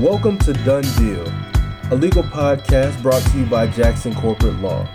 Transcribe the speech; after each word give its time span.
Welcome 0.00 0.36
to 0.40 0.52
Done 0.52 0.84
Deal, 0.98 1.26
a 1.90 1.94
legal 1.94 2.22
podcast 2.22 3.00
brought 3.00 3.22
to 3.22 3.38
you 3.38 3.46
by 3.46 3.66
Jackson 3.66 4.14
Corporate 4.14 4.56
Law. 4.56 4.86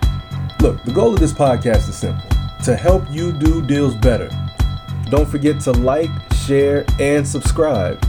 Look, 0.59 0.83
the 0.83 0.91
goal 0.91 1.15
of 1.15 1.19
this 1.19 1.33
podcast 1.33 1.89
is 1.89 1.97
simple 1.97 2.29
to 2.63 2.75
help 2.75 3.03
you 3.09 3.31
do 3.31 3.63
deals 3.63 3.95
better. 3.95 4.29
Don't 5.09 5.27
forget 5.27 5.59
to 5.61 5.71
like, 5.71 6.11
share, 6.45 6.85
and 6.99 7.27
subscribe. 7.27 7.99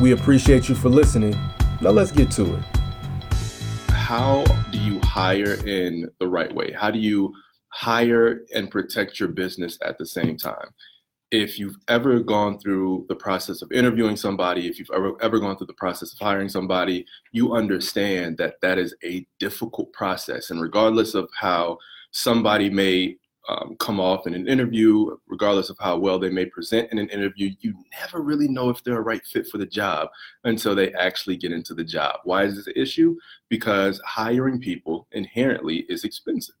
We 0.00 0.12
appreciate 0.12 0.68
you 0.68 0.76
for 0.76 0.88
listening. 0.88 1.36
Now 1.80 1.90
let's 1.90 2.12
get 2.12 2.30
to 2.32 2.54
it. 2.54 2.62
How 3.88 4.44
do 4.70 4.78
you 4.78 5.00
hire 5.00 5.54
in 5.66 6.08
the 6.20 6.28
right 6.28 6.54
way? 6.54 6.70
How 6.70 6.92
do 6.92 7.00
you 7.00 7.34
hire 7.70 8.42
and 8.54 8.70
protect 8.70 9.18
your 9.18 9.30
business 9.30 9.78
at 9.84 9.98
the 9.98 10.06
same 10.06 10.36
time? 10.36 10.68
If 11.30 11.58
you've 11.58 11.76
ever 11.86 12.20
gone 12.20 12.58
through 12.58 13.06
the 13.08 13.14
process 13.14 13.62
of 13.62 13.70
interviewing 13.70 14.16
somebody, 14.16 14.66
if 14.66 14.78
you've 14.78 14.90
ever, 14.92 15.12
ever 15.22 15.38
gone 15.38 15.56
through 15.56 15.68
the 15.68 15.74
process 15.74 16.12
of 16.12 16.18
hiring 16.18 16.48
somebody, 16.48 17.06
you 17.30 17.54
understand 17.54 18.36
that 18.38 18.60
that 18.62 18.78
is 18.78 18.94
a 19.04 19.24
difficult 19.38 19.92
process. 19.92 20.50
And 20.50 20.60
regardless 20.60 21.14
of 21.14 21.30
how 21.38 21.78
somebody 22.10 22.68
may 22.68 23.16
um, 23.48 23.76
come 23.78 24.00
off 24.00 24.26
in 24.26 24.34
an 24.34 24.48
interview, 24.48 25.16
regardless 25.26 25.70
of 25.70 25.76
how 25.80 25.96
well 25.96 26.18
they 26.18 26.30
may 26.30 26.46
present 26.46 26.90
in 26.92 26.98
an 26.98 27.08
interview, 27.08 27.50
you 27.60 27.74
never 28.00 28.20
really 28.20 28.48
know 28.48 28.68
if 28.68 28.82
they're 28.82 28.98
a 28.98 29.02
right 29.02 29.24
fit 29.24 29.46
for 29.46 29.58
the 29.58 29.66
job 29.66 30.08
until 30.44 30.74
they 30.74 30.92
actually 30.94 31.36
get 31.36 31.52
into 31.52 31.74
the 31.74 31.84
job. 31.84 32.20
Why 32.24 32.44
is 32.44 32.56
this 32.56 32.66
an 32.66 32.74
issue? 32.76 33.16
Because 33.48 34.00
hiring 34.04 34.60
people 34.60 35.06
inherently 35.12 35.86
is 35.88 36.04
expensive. 36.04 36.54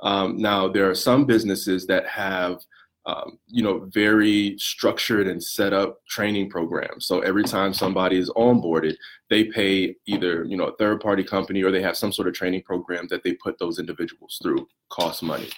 Um, 0.00 0.36
now, 0.36 0.68
there 0.68 0.90
are 0.90 0.96
some 0.96 1.26
businesses 1.26 1.86
that 1.86 2.06
have 2.08 2.64
um, 3.06 3.38
you 3.48 3.62
know, 3.62 3.88
very 3.92 4.56
structured 4.58 5.26
and 5.26 5.42
set 5.42 5.72
up 5.72 6.04
training 6.06 6.48
programs. 6.48 7.06
So 7.06 7.20
every 7.20 7.42
time 7.42 7.74
somebody 7.74 8.16
is 8.16 8.30
onboarded, 8.30 8.94
they 9.28 9.44
pay 9.44 9.96
either, 10.06 10.44
you 10.44 10.56
know, 10.56 10.66
a 10.66 10.76
third 10.76 11.00
party 11.00 11.24
company 11.24 11.62
or 11.62 11.72
they 11.72 11.82
have 11.82 11.96
some 11.96 12.12
sort 12.12 12.28
of 12.28 12.34
training 12.34 12.62
program 12.62 13.08
that 13.08 13.24
they 13.24 13.34
put 13.34 13.58
those 13.58 13.78
individuals 13.78 14.38
through, 14.42 14.68
cost 14.90 15.22
money. 15.22 15.48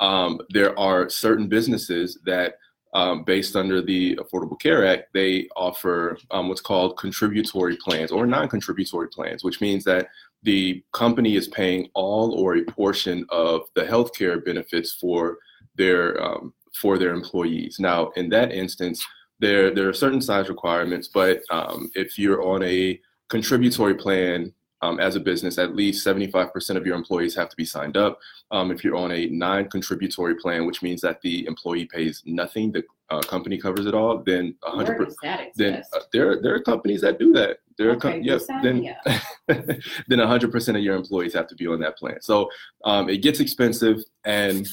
Um, 0.00 0.40
there 0.50 0.78
are 0.78 1.08
certain 1.08 1.48
businesses 1.48 2.18
that, 2.24 2.54
um, 2.94 3.22
based 3.24 3.54
under 3.54 3.82
the 3.82 4.16
Affordable 4.16 4.58
Care 4.58 4.86
Act, 4.86 5.12
they 5.12 5.46
offer 5.56 6.18
um, 6.30 6.48
what's 6.48 6.60
called 6.60 6.96
contributory 6.96 7.76
plans 7.76 8.10
or 8.10 8.26
non 8.26 8.48
contributory 8.48 9.08
plans, 9.08 9.44
which 9.44 9.60
means 9.60 9.84
that 9.84 10.08
the 10.42 10.82
company 10.92 11.36
is 11.36 11.48
paying 11.48 11.88
all 11.94 12.32
or 12.32 12.56
a 12.56 12.64
portion 12.64 13.26
of 13.28 13.62
the 13.74 13.82
healthcare 13.82 14.42
benefits 14.44 14.92
for 14.92 15.38
their 15.76 16.20
um, 16.22 16.54
for 16.80 16.98
their 16.98 17.12
employees. 17.12 17.78
Now, 17.78 18.10
in 18.16 18.28
that 18.30 18.52
instance, 18.52 19.04
there 19.40 19.74
there 19.74 19.88
are 19.88 19.94
certain 19.94 20.20
size 20.20 20.48
requirements, 20.48 21.08
but 21.08 21.42
um, 21.50 21.90
if 21.94 22.18
you're 22.18 22.42
on 22.42 22.62
a 22.62 23.00
contributory 23.28 23.94
plan 23.94 24.52
um, 24.82 25.00
as 25.00 25.16
a 25.16 25.20
business, 25.20 25.58
at 25.58 25.74
least 25.74 26.06
75% 26.06 26.76
of 26.76 26.86
your 26.86 26.96
employees 26.96 27.34
have 27.34 27.48
to 27.48 27.56
be 27.56 27.64
signed 27.64 27.96
up. 27.96 28.20
Um, 28.50 28.70
if 28.70 28.84
you're 28.84 28.96
on 28.96 29.12
a 29.12 29.26
non-contributory 29.26 30.36
plan, 30.36 30.66
which 30.66 30.82
means 30.82 31.00
that 31.00 31.20
the 31.20 31.46
employee 31.46 31.86
pays 31.86 32.22
nothing, 32.24 32.72
the 32.72 32.84
uh, 33.10 33.20
company 33.20 33.58
covers 33.58 33.86
it 33.86 33.94
all, 33.94 34.18
then 34.18 34.54
100%. 34.62 35.14
Then 35.56 35.82
uh, 35.92 36.00
there, 36.12 36.40
there 36.40 36.54
are 36.54 36.62
companies 36.62 37.00
that 37.00 37.18
do 37.18 37.32
that. 37.32 37.58
There 37.76 37.90
okay, 37.90 38.08
are 38.08 38.12
com- 38.12 38.22
yes, 38.22 38.46
then 38.62 38.94
then 39.46 40.18
100% 40.18 40.68
of 40.76 40.82
your 40.82 40.96
employees 40.96 41.34
have 41.34 41.48
to 41.48 41.54
be 41.54 41.66
on 41.66 41.80
that 41.80 41.96
plan. 41.96 42.20
So 42.20 42.50
um, 42.84 43.08
it 43.08 43.18
gets 43.18 43.40
expensive, 43.40 44.02
and 44.24 44.68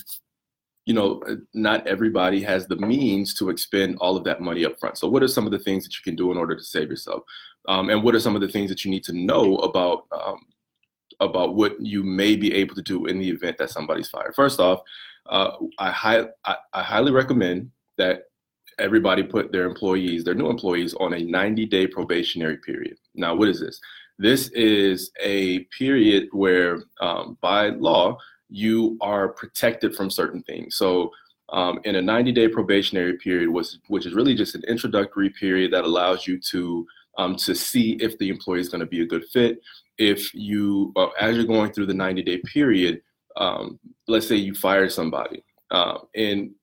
you 0.86 0.94
know, 0.94 1.22
not 1.54 1.86
everybody 1.88 2.42
has 2.44 2.68
the 2.68 2.76
means 2.76 3.34
to 3.36 3.50
expend 3.50 3.98
all 4.00 4.16
of 4.16 4.24
that 4.24 4.40
money 4.40 4.66
up 4.66 4.80
front. 4.80 4.98
So, 4.98 5.08
what 5.08 5.24
are 5.24 5.28
some 5.28 5.46
of 5.46 5.52
the 5.52 5.60
things 5.60 5.84
that 5.84 5.96
you 5.96 6.04
can 6.04 6.16
do 6.16 6.32
in 6.32 6.38
order 6.38 6.56
to 6.56 6.64
save 6.64 6.90
yourself? 6.90 7.24
Um, 7.68 7.90
and 7.90 8.04
what 8.04 8.14
are 8.14 8.20
some 8.20 8.36
of 8.36 8.42
the 8.42 8.48
things 8.48 8.70
that 8.70 8.86
you 8.86 8.92
need 8.92 9.04
to 9.06 9.14
know 9.14 9.56
about 9.58 10.06
um, 10.12 10.46
about 11.20 11.56
what 11.56 11.80
you 11.82 12.04
may 12.04 12.36
be 12.36 12.54
able 12.54 12.76
to 12.76 12.82
do 12.82 13.08
in 13.08 13.18
the 13.18 13.30
event 13.30 13.58
that 13.58 13.72
somebody's 13.72 14.10
fired? 14.10 14.36
First 14.36 14.60
off, 14.60 14.82
uh, 15.28 15.52
I, 15.80 15.92
hi- 15.92 16.28
I, 16.46 16.56
I 16.74 16.84
highly 16.84 17.12
recommend 17.12 17.72
that 17.98 18.24
everybody 18.78 19.24
put 19.24 19.52
their 19.52 19.66
employees, 19.66 20.24
their 20.24 20.36
new 20.36 20.50
employees, 20.50 20.94
on 20.96 21.14
a 21.14 21.18
90-day 21.18 21.88
probationary 21.88 22.58
period. 22.58 22.98
Now, 23.16 23.34
what 23.34 23.48
is 23.48 23.60
this? 23.60 23.80
This 24.20 24.50
is 24.50 25.12
a 25.20 25.60
period 25.78 26.28
where, 26.32 26.84
um, 27.00 27.38
by 27.42 27.70
law, 27.70 28.18
you 28.50 28.98
are 29.02 29.30
protected 29.30 29.96
from 29.96 30.10
certain 30.10 30.42
things. 30.44 30.76
So 30.76 31.12
um, 31.50 31.80
in 31.84 31.96
a 31.96 32.02
90 32.02 32.32
day 32.32 32.48
probationary 32.48 33.18
period, 33.18 33.50
which 33.50 34.06
is 34.06 34.14
really 34.14 34.36
just 34.36 34.56
an 34.56 34.64
introductory 34.68 35.30
period 35.30 35.72
that 35.74 35.84
allows 35.84 36.28
you 36.28 36.40
to, 36.52 36.88
um, 37.18 37.36
to 37.38 37.56
see 37.56 37.94
if 38.02 38.18
the 38.18 38.30
employee 38.30 38.60
is 38.60 38.70
going 38.70 38.80
to 38.80 38.86
be 38.86 39.02
a 39.02 39.06
good 39.06 39.26
fit. 39.32 39.62
If 39.98 40.34
you, 40.34 40.92
uh, 40.96 41.08
as 41.20 41.36
you're 41.36 41.46
going 41.46 41.72
through 41.72 41.86
the 41.86 41.94
90 41.94 42.24
day 42.24 42.38
period, 42.40 43.02
um, 43.38 43.80
let's 44.08 44.28
say 44.28 44.36
you 44.36 44.54
fire 44.54 44.90
somebody. 44.90 45.44
Uh, 45.72 46.00
in 46.14 46.54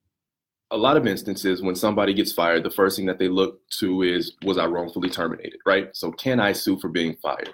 a 0.71 0.77
lot 0.77 0.97
of 0.97 1.07
instances, 1.07 1.63
when 1.63 1.75
somebody 1.75 2.15
gets 2.15 2.33
fired, 2.33 2.65
the 2.65 2.71
first 2.71 2.97
thing 2.97 3.07
that 3.07 3.19
they 3.19 3.29
look 3.29 3.61
to 3.79 4.03
is, 4.03 4.33
was 4.43 4.57
I 4.57 4.67
wrongfully 4.67 5.11
terminated, 5.11 5.61
right? 5.67 5.95
So 5.95 6.11
can 6.13 6.41
I 6.41 6.53
sue 6.53 6.79
for 6.79 6.89
being 6.89 7.15
fired? 7.23 7.51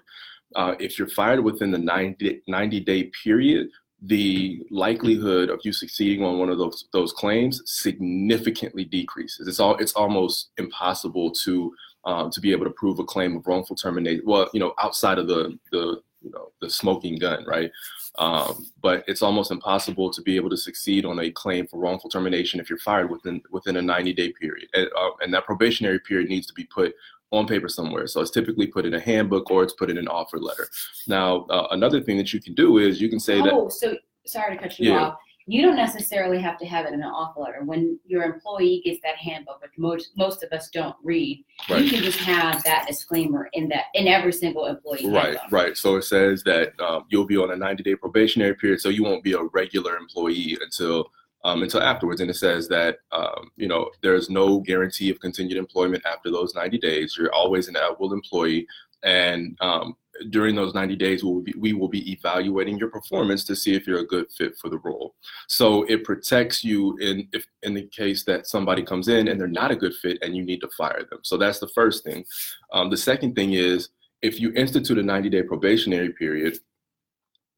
Uh, 0.55 0.75
if 0.79 0.99
you're 0.99 1.09
fired 1.09 1.43
within 1.43 1.71
the 1.71 1.79
90, 1.79 2.43
90 2.47 2.81
day 2.81 3.11
period, 3.23 3.69
the 4.03 4.65
likelihood 4.71 5.51
of 5.51 5.61
you 5.65 5.73
succeeding 5.73 6.25
on 6.25 6.39
one 6.39 6.51
of 6.51 6.59
those 6.59 6.87
those 6.93 7.13
claims 7.13 7.63
significantly 7.67 8.85
decreases. 8.85 9.49
It's 9.49 9.61
all 9.61 9.77
it's 9.77 9.95
almost 9.95 10.51
impossible 10.59 11.33
to 11.45 11.75
um, 12.05 12.31
to 12.31 12.41
be 12.41 12.53
able 12.53 12.65
to 12.65 12.71
prove 12.71 12.99
a 12.99 13.05
claim 13.05 13.37
of 13.37 13.47
wrongful 13.47 13.77
termination. 13.77 14.23
Well, 14.25 14.49
you 14.53 14.61
know, 14.61 14.75
outside 14.79 15.19
of 15.19 15.27
the 15.27 15.59
the 15.73 16.01
you 16.23 16.31
know 16.31 16.53
the 16.61 16.71
smoking 16.71 17.19
gun, 17.19 17.45
right? 17.45 17.71
Um, 18.19 18.67
but 18.83 19.05
it's 19.07 19.23
almost 19.23 19.51
impossible 19.51 20.11
to 20.13 20.23
be 20.23 20.37
able 20.37 20.51
to 20.51 20.57
succeed 20.57 21.05
on 21.05 21.21
a 21.21 21.31
claim 21.31 21.67
for 21.67 21.79
wrongful 21.79 22.11
termination 22.11 22.61
if 22.61 22.69
you're 22.69 22.79
fired 22.79 23.11
within 23.11 23.43
within 23.51 23.77
a 23.77 23.83
90 23.83 24.13
day 24.13 24.33
period, 24.33 24.69
and, 24.75 24.89
uh, 24.97 25.11
and 25.21 25.35
that 25.35 25.45
probationary 25.45 26.01
period 26.01 26.29
needs 26.29 26.47
to 26.47 26.55
be 26.55 26.65
put 26.65 26.95
on 27.31 27.47
paper 27.47 27.69
somewhere. 27.69 28.07
So 28.07 28.21
it's 28.21 28.31
typically 28.31 28.67
put 28.67 28.87
in 28.87 28.95
a 28.95 29.01
handbook 29.01 29.51
or 29.51 29.63
it's 29.63 29.75
put 29.75 29.91
in 29.91 29.99
an 29.99 30.09
offer 30.09 30.39
letter. 30.39 30.69
Now, 31.07 31.45
uh, 31.51 31.69
another 31.71 32.01
thing 32.01 32.17
that 32.19 32.33
you 32.33 32.41
can 32.41 32.55
do 32.55 32.79
is 32.79 33.01
you 33.01 33.09
can 33.09 33.21
say 33.21 33.41
oh, 33.41 33.45
that. 33.45 33.53
Oh, 33.53 33.69
so 33.69 33.97
sorry 34.27 34.57
to 34.57 34.63
cut 34.63 34.79
you 34.79 34.93
yeah. 34.93 34.99
off. 34.99 35.19
You 35.51 35.63
don't 35.63 35.77
necessarily 35.77 36.39
have 36.41 36.59
to 36.59 36.67
have 36.67 36.85
it 36.85 36.93
in 36.93 37.01
an 37.01 37.09
offer 37.09 37.41
letter. 37.41 37.63
When 37.65 37.99
your 38.05 38.23
employee 38.23 38.83
gets 38.85 39.01
that 39.03 39.17
handbook, 39.17 39.63
which 39.63 39.73
most 39.79 40.11
most 40.15 40.43
of 40.43 40.53
us 40.53 40.69
don't 40.69 40.95
read, 41.03 41.43
right. 41.71 41.83
you 41.83 41.91
can 41.91 42.03
just 42.03 42.19
have 42.19 42.63
that 42.65 42.85
disclaimer 42.87 43.49
in 43.55 43.67
that 43.71 43.85
in 43.95 44.09
every 44.09 44.33
single 44.33 44.67
employee. 44.67 45.07
Right, 45.07 45.39
handbook. 45.39 45.53
right. 45.53 45.77
So 45.77 45.97
it 45.97 46.03
says 46.03 46.43
that 46.43 46.79
um, 46.81 47.07
you'll 47.09 47.27
be 47.27 47.39
on 47.39 47.51
a 47.51 47.57
90 47.57 47.83
day 47.83 47.95
probationary 47.95 48.57
period, 48.57 48.81
so 48.81 48.91
you 48.91 49.03
won't 49.03 49.25
be 49.25 49.33
a 49.33 49.43
regular 49.43 49.97
employee 49.97 50.59
until 50.61 51.11
um, 51.45 51.63
until 51.63 51.83
afterwards. 51.83 52.21
And 52.21 52.31
it 52.31 52.35
says 52.35 52.69
that, 52.69 52.99
um, 53.13 53.51
you 53.57 53.69
know, 53.69 53.91
there's 54.03 54.31
no 54.31 54.61
guarantee 54.61 55.11
of 55.11 55.21
continued 55.21 55.59
employment 55.59 56.05
after 56.07 56.31
those 56.31 56.55
90 56.55 56.79
days. 56.79 57.17
You're 57.19 57.35
always 57.35 57.69
an 57.69 57.77
at 57.77 57.99
will 57.99 58.13
employee. 58.13 58.67
And 59.05 59.57
um, 59.61 59.97
during 60.31 60.57
those 60.57 60.75
90 60.75 60.97
days, 60.97 61.23
we 61.23 61.31
will, 61.31 61.41
be, 61.43 61.55
we 61.57 61.73
will 61.73 61.89
be 61.89 62.11
evaluating 62.13 62.79
your 62.79 62.91
performance 62.91 63.45
to 63.45 63.55
see 63.55 63.75
if 63.75 63.87
you're 63.87 64.01
a 64.01 64.07
good 64.07 64.27
fit 64.37 64.57
for 64.57 64.69
the 64.69 64.79
role. 64.79 65.15
So 65.47 65.85
it 65.85 66.03
protects 66.03 66.65
you 66.65 66.97
in, 66.99 67.29
if, 67.33 67.47
in 67.63 67.75
the 67.75 67.87
case 67.87 68.25
that 68.25 68.49
somebody 68.49 68.83
comes 68.83 69.07
in 69.07 69.29
and 69.29 69.41
they're 69.41 69.47
not 69.47 69.71
a 69.71 69.77
good 69.77 69.95
fit 69.95 70.19
and 70.23 70.37
you 70.37 70.45
need 70.45 70.61
to 70.63 70.69
fire 70.77 71.05
them. 71.09 71.21
So 71.23 71.37
that's 71.37 71.61
the 71.61 71.69
first 71.69 72.03
thing. 72.03 72.25
Um, 72.73 72.91
the 72.91 72.97
second 72.97 73.35
thing 73.35 73.53
is 73.53 73.91
if 74.23 74.41
you 74.41 74.53
institute 74.55 74.99
a 74.99 75.03
90 75.03 75.29
day 75.29 75.43
probationary 75.43 76.13
period, 76.13 76.59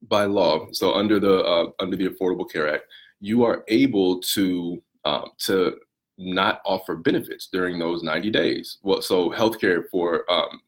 by 0.07 0.25
law, 0.25 0.67
so 0.71 0.93
under 0.93 1.19
the 1.19 1.43
uh, 1.43 1.65
under 1.79 1.95
the 1.95 2.09
Affordable 2.09 2.49
Care 2.49 2.73
Act, 2.73 2.85
you 3.21 3.45
are 3.45 3.63
able 3.69 4.19
to 4.19 4.81
um, 5.05 5.29
to 5.37 5.77
not 6.17 6.61
offer 6.65 6.95
benefits 6.95 7.47
during 7.47 7.79
those 7.79 8.03
90 8.03 8.29
days. 8.29 8.77
Well, 8.83 9.01
so 9.01 9.29
healthcare 9.31 9.89
for 9.89 10.29
um, 10.31 10.61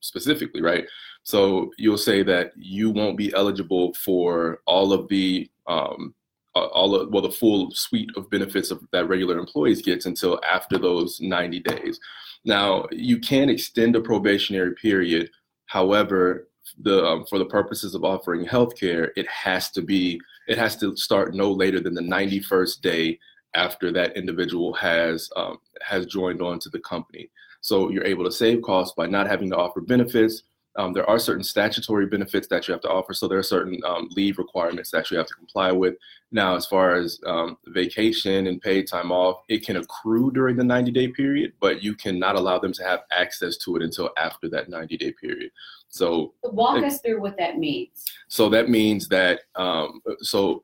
specifically, 0.00 0.60
right? 0.60 0.86
So 1.22 1.70
you'll 1.78 1.98
say 1.98 2.22
that 2.24 2.52
you 2.56 2.90
won't 2.90 3.16
be 3.16 3.32
eligible 3.34 3.94
for 3.94 4.60
all 4.66 4.92
of 4.92 5.08
the 5.08 5.50
um, 5.66 6.14
all 6.54 6.94
of, 6.94 7.10
well 7.10 7.22
the 7.22 7.30
full 7.30 7.70
suite 7.70 8.10
of 8.16 8.30
benefits 8.30 8.70
of, 8.70 8.82
that 8.92 9.08
regular 9.08 9.38
employees 9.38 9.80
gets 9.80 10.06
until 10.06 10.40
after 10.48 10.76
those 10.76 11.20
90 11.20 11.60
days. 11.60 12.00
Now 12.44 12.86
you 12.90 13.18
can 13.18 13.48
extend 13.48 13.94
a 13.94 14.00
probationary 14.00 14.74
period. 14.74 15.30
However, 15.66 16.48
the 16.80 17.04
um, 17.04 17.26
for 17.26 17.38
the 17.38 17.46
purposes 17.46 17.94
of 17.94 18.04
offering 18.04 18.44
healthcare, 18.44 19.10
it 19.16 19.26
has 19.28 19.70
to 19.70 19.82
be 19.82 20.20
it 20.48 20.58
has 20.58 20.76
to 20.76 20.96
start 20.96 21.34
no 21.34 21.52
later 21.52 21.78
than 21.78 21.94
the 21.94 22.00
91st 22.00 22.80
day 22.80 23.18
after 23.54 23.92
that 23.92 24.16
individual 24.16 24.72
has 24.74 25.28
um, 25.36 25.58
has 25.82 26.06
joined 26.06 26.42
on 26.42 26.58
to 26.58 26.68
the 26.70 26.80
company. 26.80 27.30
So 27.60 27.90
you're 27.90 28.04
able 28.04 28.24
to 28.24 28.32
save 28.32 28.62
costs 28.62 28.94
by 28.96 29.06
not 29.06 29.28
having 29.28 29.50
to 29.50 29.56
offer 29.56 29.80
benefits. 29.80 30.42
Um, 30.78 30.92
there 30.92 31.08
are 31.10 31.18
certain 31.18 31.42
statutory 31.42 32.06
benefits 32.06 32.46
that 32.46 32.68
you 32.68 32.72
have 32.72 32.80
to 32.82 32.88
offer. 32.88 33.12
So 33.12 33.26
there 33.26 33.38
are 33.38 33.42
certain 33.42 33.80
um, 33.84 34.08
leave 34.12 34.38
requirements 34.38 34.92
that 34.92 35.10
you 35.10 35.18
have 35.18 35.26
to 35.26 35.34
comply 35.34 35.72
with. 35.72 35.96
Now, 36.30 36.54
as 36.54 36.66
far 36.66 36.94
as 36.94 37.20
um, 37.26 37.58
vacation 37.66 38.46
and 38.46 38.60
paid 38.60 38.86
time 38.86 39.10
off, 39.10 39.42
it 39.48 39.66
can 39.66 39.76
accrue 39.76 40.30
during 40.30 40.56
the 40.56 40.62
90 40.62 40.92
day 40.92 41.08
period, 41.08 41.52
but 41.60 41.82
you 41.82 41.96
cannot 41.96 42.36
allow 42.36 42.60
them 42.60 42.72
to 42.74 42.84
have 42.84 43.00
access 43.10 43.56
to 43.58 43.74
it 43.74 43.82
until 43.82 44.10
after 44.16 44.48
that 44.50 44.68
90 44.68 44.96
day 44.96 45.12
period. 45.12 45.50
So 45.88 46.34
walk 46.44 46.78
it, 46.78 46.84
us 46.84 47.00
through 47.00 47.20
what 47.20 47.36
that 47.38 47.58
means. 47.58 48.04
So 48.28 48.48
that 48.50 48.68
means 48.68 49.08
that 49.08 49.40
um, 49.56 50.00
so 50.20 50.62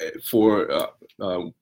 eh, 0.00 0.10
for 0.24 0.70
uh, 0.72 0.86
um, 1.20 1.54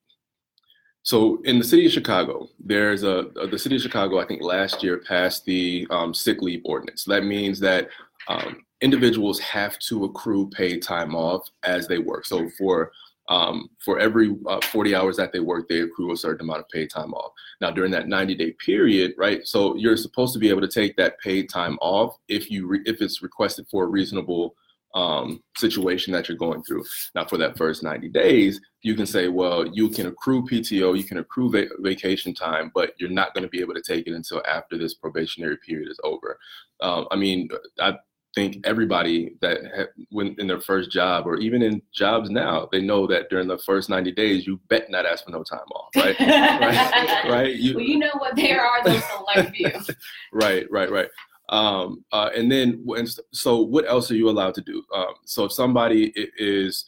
so 1.08 1.40
in 1.44 1.58
the 1.58 1.64
city 1.64 1.87
of 1.87 1.93
Chicago, 1.93 2.50
there's 2.62 3.02
a, 3.02 3.31
the 3.50 3.58
city 3.58 3.76
of 3.76 3.81
Chicago. 3.81 4.20
I 4.20 4.26
think 4.26 4.43
last 4.43 4.82
year 4.82 4.99
passed 4.99 5.43
the 5.46 5.87
um, 5.88 6.12
sick 6.12 6.43
leave 6.43 6.60
ordinance. 6.66 7.05
That 7.05 7.25
means 7.25 7.58
that 7.60 7.88
um, 8.28 8.62
individuals 8.82 9.40
have 9.40 9.78
to 9.88 10.05
accrue 10.05 10.50
paid 10.50 10.82
time 10.82 11.16
off 11.16 11.49
as 11.62 11.88
they 11.88 11.96
work. 11.96 12.26
So 12.26 12.50
for 12.58 12.93
um, 13.31 13.70
for 13.82 13.99
every 13.99 14.37
uh, 14.46 14.60
40 14.60 14.94
hours 14.94 15.16
that 15.16 15.32
they 15.32 15.40
work, 15.40 15.66
they 15.66 15.81
accrue 15.81 16.12
a 16.12 16.16
certain 16.16 16.44
amount 16.44 16.60
of 16.60 16.69
paid 16.69 16.90
time 16.90 17.14
off. 17.14 17.32
Now, 17.62 17.70
during 17.70 17.90
that 17.93 18.06
90 18.06 18.34
day 18.34 18.52
period, 18.62 19.14
right? 19.16 19.46
So 19.46 19.76
you're 19.76 19.96
supposed 19.96 20.34
to 20.34 20.38
be 20.38 20.50
able 20.50 20.60
to 20.60 20.69
take 20.69 20.94
that 20.99 21.19
paid 21.20 21.49
time 21.49 21.78
off 21.81 22.19
if 22.28 22.50
you 22.50 22.66
re- 22.66 22.82
if 22.84 23.00
it's 23.00 23.22
requested 23.22 23.66
for 23.70 23.84
a 23.84 23.88
reasonable 23.88 24.56
um, 24.99 25.41
situation 25.56 26.12
that 26.12 26.29
you're 26.29 26.37
going 26.37 26.62
through. 26.65 26.85
Now, 27.15 27.25
for 27.25 27.39
that 27.39 27.56
first 27.56 27.85
90 27.85 28.09
days, 28.09 28.61
you 28.83 28.97
can 28.97 29.06
say, 29.06 29.29
well, 29.29 29.65
you 29.67 29.89
can 29.91 30.06
accrue 30.06 30.45
PTO, 30.45 30.97
you 30.97 31.05
can 31.05 31.19
accrue 31.19 31.50
va- 31.50 31.69
vacation 31.79 32.35
time, 32.35 32.73
but 32.75 32.95
you're 32.99 33.09
not 33.09 33.33
going 33.33 33.45
to 33.45 33.49
be 33.49 33.61
able 33.61 33.75
to 33.75 33.83
take 33.83 34.09
it 34.09 34.12
until 34.12 34.43
after 34.49 34.77
this 34.77 34.95
probationary 34.95 35.56
period 35.65 35.89
is 35.89 36.00
over. 36.03 36.39
Um, 36.81 37.06
I 37.12 37.17
mean, 37.17 37.49
I 37.81 37.95
think 38.35 38.67
everybody 38.67 39.37
that 39.41 39.59
ha- 39.77 40.03
when 40.11 40.35
in 40.39 40.49
their 40.49 40.61
first 40.61 40.91
job 40.91 41.29
or 41.29 41.37
even 41.37 41.62
in 41.62 41.81
jobs 41.94 42.29
now, 42.29 42.69
they 42.73 42.83
know 42.83 43.06
that 43.06 43.31
during 43.31 43.47
the 43.47 43.59
first 43.59 43.89
90 43.89 44.11
days, 44.12 44.49
you 44.49 44.61
bet 44.69 44.91
not 44.91 45.06
ask 45.06 45.25
for 45.25 45.31
no 45.31 45.44
time 45.44 45.61
off, 45.77 45.91
right? 45.94 46.19
right? 46.21 47.31
right? 47.31 47.55
You, 47.55 47.77
well, 47.77 47.85
you 47.85 47.99
know 47.99 48.11
what 48.19 48.35
there 48.35 48.67
are 48.67 48.83
those 48.83 49.03
select 49.35 49.55
few. 49.55 49.71
right, 50.33 50.67
right, 50.73 50.91
right. 50.91 51.09
Um, 51.50 52.05
uh, 52.12 52.31
and 52.37 52.50
then, 52.50 52.85
so 53.33 53.61
what 53.62 53.89
else 53.89 54.11
are 54.11 54.17
you 54.17 54.29
allowed 54.29 54.55
to 54.55 54.61
do? 54.61 54.83
Um, 54.95 55.15
so 55.25 55.45
if 55.45 55.53
somebody 55.53 56.12
is 56.39 56.85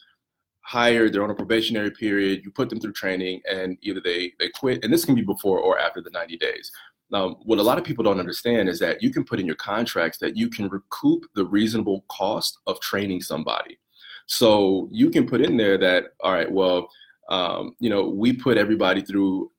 hired, 0.62 1.12
they're 1.12 1.25
on 1.25 1.31
a 1.31 1.35
probationary 1.35 1.91
period, 1.91 2.43
you 2.45 2.51
put 2.51 2.69
them 2.69 2.79
through 2.79 2.93
training, 2.93 3.41
and 3.51 3.79
either 3.83 4.01
they 4.01 4.33
they 4.39 4.49
quit, 4.51 4.85
and 4.85 4.93
this 4.93 5.05
can 5.05 5.15
be 5.15 5.23
before 5.23 5.59
or 5.59 5.79
after 5.79 6.01
the 6.03 6.11
90 6.11 6.37
days. 6.37 6.71
Now, 7.11 7.39
what 7.43 7.59
a 7.59 7.62
lot 7.62 7.79
of 7.79 7.85
people 7.85 8.05
don't 8.05 8.21
understand 8.21 8.69
is 8.69 8.79
that 8.79 9.03
you 9.03 9.11
can 9.11 9.25
put 9.25 9.41
in 9.41 9.47
your 9.47 9.57
contracts 9.57 10.19
that 10.19 10.37
you 10.37 10.49
can 10.49 10.69
recoup 10.69 11.27
the 11.35 11.45
reasonable 11.45 12.05
cost 12.09 12.59
of 12.67 12.81
training 12.81 13.21
somebody. 13.21 13.79
So 14.27 14.89
you 14.93 15.11
can 15.11 15.27
put 15.27 15.41
in 15.41 15.56
there 15.56 15.77
that, 15.79 16.13
all 16.21 16.33
right, 16.33 16.51
well, 16.51 16.89
um, 17.31 17.75
you 17.81 17.91
know, 17.91 18.09
we 18.09 18.33
put 18.33 18.56
everybody 18.56 19.03
through 19.03 19.51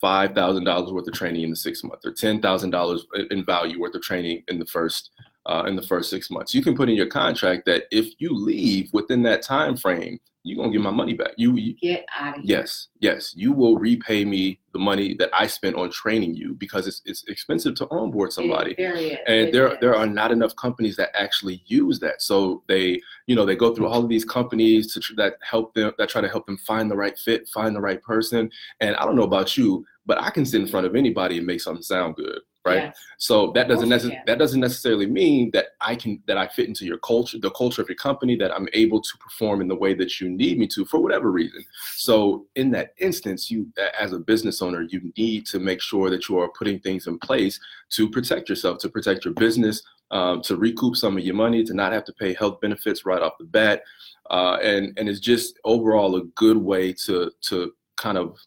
five 0.00 0.34
thousand 0.34 0.64
dollars 0.64 0.92
worth 0.92 1.08
of 1.08 1.14
training 1.14 1.42
in 1.42 1.50
the 1.50 1.56
six 1.56 1.82
months, 1.84 2.06
or 2.06 2.12
ten 2.12 2.40
thousand 2.40 2.70
dollars 2.70 3.06
in 3.30 3.44
value 3.44 3.80
worth 3.80 3.94
of 3.94 4.02
training 4.02 4.42
in 4.48 4.58
the 4.58 4.66
first 4.66 5.10
uh, 5.46 5.64
in 5.66 5.76
the 5.76 5.82
first 5.82 6.10
six 6.10 6.30
months. 6.30 6.54
You 6.54 6.62
can 6.62 6.76
put 6.76 6.88
in 6.88 6.96
your 6.96 7.06
contract 7.06 7.64
that 7.66 7.84
if 7.90 8.12
you 8.18 8.34
leave 8.34 8.90
within 8.92 9.22
that 9.22 9.42
time 9.42 9.76
frame, 9.76 10.20
you're 10.48 10.56
gonna 10.56 10.72
get 10.72 10.80
my 10.80 10.90
money 10.90 11.14
back. 11.14 11.32
You, 11.36 11.54
you 11.56 11.74
get 11.74 12.06
out 12.18 12.38
of 12.38 12.44
here. 12.44 12.58
Yes, 12.58 12.88
yes, 13.00 13.34
you 13.36 13.52
will 13.52 13.76
repay 13.78 14.24
me 14.24 14.58
the 14.72 14.78
money 14.78 15.14
that 15.18 15.30
I 15.32 15.46
spent 15.46 15.76
on 15.76 15.90
training 15.90 16.34
you 16.34 16.54
because 16.54 16.86
it's, 16.86 17.02
it's 17.04 17.24
expensive 17.28 17.74
to 17.76 17.88
onboard 17.90 18.32
somebody. 18.32 18.74
It, 18.78 19.20
and 19.26 19.54
there 19.54 19.76
there 19.80 19.94
are 19.94 20.06
not 20.06 20.32
enough 20.32 20.56
companies 20.56 20.96
that 20.96 21.10
actually 21.14 21.62
use 21.66 21.98
that. 22.00 22.22
So 22.22 22.62
they 22.66 23.00
you 23.26 23.36
know 23.36 23.44
they 23.44 23.56
go 23.56 23.74
through 23.74 23.88
all 23.88 24.02
of 24.02 24.08
these 24.08 24.24
companies 24.24 24.92
to 24.94 25.14
that 25.16 25.34
help 25.42 25.74
them 25.74 25.92
that 25.98 26.08
try 26.08 26.20
to 26.20 26.28
help 26.28 26.46
them 26.46 26.58
find 26.58 26.90
the 26.90 26.96
right 26.96 27.18
fit, 27.18 27.48
find 27.48 27.76
the 27.76 27.80
right 27.80 28.02
person. 28.02 28.50
And 28.80 28.96
I 28.96 29.04
don't 29.04 29.16
know 29.16 29.22
about 29.22 29.56
you, 29.56 29.84
but 30.06 30.20
I 30.20 30.30
can 30.30 30.46
sit 30.46 30.60
in 30.60 30.66
front 30.66 30.86
of 30.86 30.96
anybody 30.96 31.38
and 31.38 31.46
make 31.46 31.60
something 31.60 31.82
sound 31.82 32.16
good 32.16 32.40
right? 32.68 32.84
Yes. 32.84 32.98
so 33.18 33.50
that 33.52 33.68
doesn't 33.68 33.88
necessarily 33.88 34.22
that 34.26 34.38
doesn't 34.38 34.60
necessarily 34.60 35.06
mean 35.06 35.50
that 35.52 35.68
i 35.80 35.94
can 35.94 36.22
that 36.26 36.36
i 36.36 36.46
fit 36.46 36.68
into 36.68 36.84
your 36.84 36.98
culture 36.98 37.38
the 37.38 37.50
culture 37.50 37.82
of 37.82 37.88
your 37.88 37.96
company 37.96 38.36
that 38.36 38.54
i'm 38.54 38.68
able 38.72 39.00
to 39.00 39.16
perform 39.18 39.60
in 39.60 39.68
the 39.68 39.74
way 39.74 39.94
that 39.94 40.20
you 40.20 40.28
need 40.28 40.58
me 40.58 40.66
to 40.66 40.84
for 40.84 41.00
whatever 41.00 41.30
reason. 41.30 41.64
So 41.96 42.46
in 42.54 42.70
that 42.72 42.94
instance 42.98 43.50
you 43.50 43.66
as 43.98 44.12
a 44.12 44.18
business 44.18 44.62
owner 44.62 44.82
you 44.82 45.12
need 45.16 45.46
to 45.46 45.58
make 45.58 45.80
sure 45.80 46.10
that 46.10 46.28
you 46.28 46.38
are 46.38 46.48
putting 46.48 46.78
things 46.80 47.06
in 47.06 47.18
place 47.18 47.58
to 47.90 48.08
protect 48.08 48.48
yourself 48.48 48.78
to 48.78 48.88
protect 48.88 49.24
your 49.24 49.34
business 49.34 49.82
um, 50.10 50.40
to 50.42 50.56
recoup 50.56 50.96
some 50.96 51.16
of 51.16 51.24
your 51.24 51.34
money 51.34 51.64
to 51.64 51.74
not 51.74 51.92
have 51.92 52.04
to 52.04 52.12
pay 52.12 52.32
health 52.34 52.60
benefits 52.60 53.04
right 53.04 53.22
off 53.22 53.38
the 53.38 53.44
bat. 53.44 53.82
Uh, 54.30 54.58
and 54.62 54.98
and 54.98 55.08
it's 55.08 55.20
just 55.20 55.58
overall 55.64 56.16
a 56.16 56.24
good 56.34 56.56
way 56.56 56.92
to 56.92 57.30
to 57.42 57.72
kind 57.96 58.18
of 58.18 58.38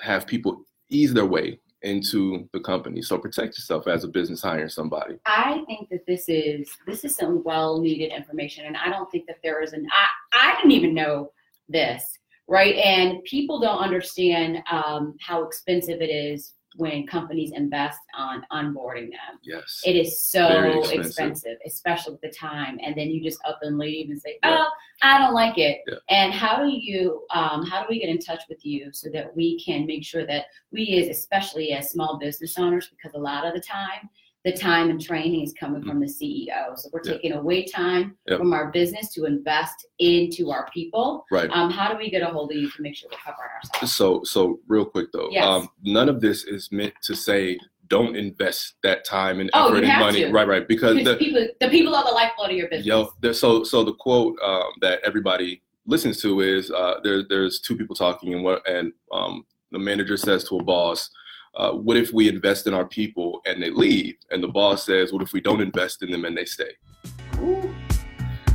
have 0.00 0.26
people 0.26 0.64
ease 0.88 1.14
their 1.14 1.26
way 1.26 1.58
into 1.82 2.48
the 2.52 2.60
company. 2.60 3.02
So 3.02 3.18
protect 3.18 3.58
yourself 3.58 3.86
as 3.88 4.04
a 4.04 4.08
business 4.08 4.42
hiring 4.42 4.68
somebody. 4.68 5.16
I 5.26 5.62
think 5.66 5.88
that 5.90 6.06
this 6.06 6.28
is 6.28 6.70
this 6.86 7.04
is 7.04 7.16
some 7.16 7.42
well 7.44 7.80
needed 7.80 8.12
information, 8.12 8.66
and 8.66 8.76
I 8.76 8.88
don't 8.88 9.10
think 9.10 9.26
that 9.26 9.38
there 9.42 9.62
is 9.62 9.72
an 9.72 9.86
I 9.92 10.52
I 10.52 10.56
didn't 10.56 10.72
even 10.72 10.94
know 10.94 11.32
this 11.68 12.18
right, 12.48 12.76
and 12.76 13.22
people 13.24 13.60
don't 13.60 13.78
understand 13.78 14.58
um, 14.70 15.16
how 15.20 15.44
expensive 15.44 16.00
it 16.00 16.10
is 16.10 16.54
when 16.76 17.06
companies 17.06 17.52
invest 17.52 18.00
on 18.16 18.44
onboarding 18.52 19.10
them. 19.10 19.38
Yes. 19.42 19.82
It 19.84 19.96
is 19.96 20.20
so 20.20 20.48
expensive. 20.48 21.06
expensive. 21.06 21.58
especially 21.66 22.12
with 22.12 22.22
the 22.22 22.30
time. 22.30 22.78
And 22.82 22.96
then 22.96 23.10
you 23.10 23.22
just 23.22 23.40
up 23.44 23.58
and 23.62 23.78
leave 23.78 24.10
and 24.10 24.20
say, 24.20 24.38
Oh, 24.42 24.68
I 25.02 25.18
don't 25.18 25.34
like 25.34 25.58
it. 25.58 25.80
Yeah. 25.86 25.94
And 26.08 26.32
how 26.32 26.62
do 26.62 26.70
you 26.70 27.24
um, 27.34 27.64
how 27.66 27.82
do 27.82 27.86
we 27.90 28.00
get 28.00 28.08
in 28.08 28.18
touch 28.18 28.42
with 28.48 28.64
you 28.64 28.92
so 28.92 29.08
that 29.10 29.34
we 29.36 29.62
can 29.62 29.86
make 29.86 30.04
sure 30.04 30.26
that 30.26 30.46
we 30.70 30.98
as 30.98 31.16
especially 31.16 31.72
as 31.72 31.90
small 31.90 32.18
business 32.18 32.58
owners, 32.58 32.88
because 32.88 33.14
a 33.14 33.20
lot 33.20 33.46
of 33.46 33.54
the 33.54 33.60
time 33.60 34.08
the 34.44 34.52
time 34.52 34.90
and 34.90 35.00
training 35.00 35.42
is 35.42 35.52
coming 35.52 35.82
from 35.82 36.00
the 36.00 36.06
CEO. 36.06 36.76
So 36.76 36.88
we're 36.92 37.00
taking 37.00 37.32
away 37.32 37.64
time 37.64 38.16
yep. 38.26 38.38
from 38.38 38.52
our 38.52 38.72
business 38.72 39.12
to 39.14 39.24
invest 39.24 39.86
into 40.00 40.50
our 40.50 40.68
people. 40.72 41.24
Right. 41.30 41.48
Um, 41.50 41.70
how 41.70 41.92
do 41.92 41.96
we 41.96 42.10
get 42.10 42.22
a 42.22 42.26
hold 42.26 42.50
of 42.50 42.56
you 42.56 42.68
to 42.68 42.82
make 42.82 42.96
sure 42.96 43.08
we're 43.12 43.18
covering 43.18 43.50
ourselves? 43.54 43.94
So, 43.94 44.24
so 44.24 44.58
real 44.66 44.84
quick 44.84 45.12
though, 45.12 45.28
yes. 45.30 45.44
um, 45.44 45.68
none 45.84 46.08
of 46.08 46.20
this 46.20 46.44
is 46.44 46.70
meant 46.72 46.94
to 47.02 47.14
say 47.14 47.58
don't 47.86 48.16
invest 48.16 48.74
that 48.82 49.04
time 49.04 49.38
and 49.38 49.50
oh, 49.52 49.68
effort 49.68 49.84
and 49.84 50.00
money. 50.00 50.20
To. 50.22 50.32
Right, 50.32 50.48
right. 50.48 50.66
Because 50.66 51.04
the 51.04 51.16
people, 51.16 51.46
the 51.60 51.68
people 51.68 51.94
are 51.94 52.04
the 52.04 52.10
lifeblood 52.10 52.50
of 52.50 52.56
your 52.56 52.68
business. 52.68 52.86
Yo, 52.86 53.32
so, 53.32 53.62
so 53.62 53.84
the 53.84 53.94
quote 53.94 54.36
um, 54.42 54.72
that 54.80 55.00
everybody 55.04 55.62
listens 55.86 56.20
to 56.22 56.40
is 56.40 56.70
uh, 56.70 56.94
there, 57.04 57.22
there's 57.28 57.60
two 57.60 57.76
people 57.76 57.94
talking 57.94 58.34
and 58.34 58.42
what, 58.42 58.66
and 58.68 58.92
um, 59.12 59.44
the 59.72 59.78
manager 59.78 60.16
says 60.16 60.42
to 60.44 60.56
a 60.56 60.62
boss, 60.64 61.10
uh, 61.54 61.72
what 61.72 61.96
if 61.96 62.12
we 62.12 62.28
invest 62.28 62.66
in 62.66 62.74
our 62.74 62.84
people 62.84 63.40
and 63.46 63.62
they 63.62 63.70
leave? 63.70 64.16
And 64.30 64.42
the 64.42 64.48
boss 64.48 64.84
says, 64.84 65.12
what 65.12 65.22
if 65.22 65.32
we 65.32 65.40
don't 65.40 65.60
invest 65.60 66.02
in 66.02 66.10
them 66.10 66.24
and 66.24 66.36
they 66.36 66.44
stay? 66.44 66.72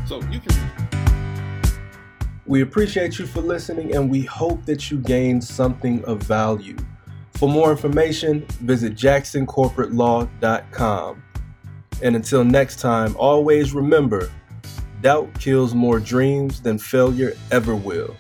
So 0.08 0.22
you 0.32 0.40
can. 0.40 0.56
We 2.46 2.62
appreciate 2.62 3.18
you 3.20 3.28
for 3.28 3.42
listening 3.42 3.94
and 3.96 4.10
we 4.10 4.22
hope 4.22 4.64
that 4.66 4.90
you 4.90 5.00
gained 5.00 5.44
something 5.44 6.06
of 6.06 6.24
value. 6.24 6.78
For 7.34 7.50
more 7.50 7.72
information, 7.72 8.46
visit 8.62 8.96
jacksoncorporatelaw.com. 8.96 11.24
And 12.02 12.16
until 12.16 12.44
next 12.44 12.80
time, 12.80 13.16
always 13.18 13.74
remember 13.74 14.32
doubt 15.02 15.40
kills 15.40 15.76
more 15.76 16.00
dreams 16.00 16.62
than 16.62 16.80
failure 16.80 17.34
ever 17.52 17.76
will. 17.76 18.16